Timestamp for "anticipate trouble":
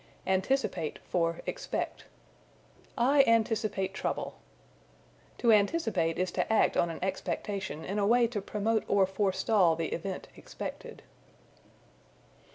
3.27-4.33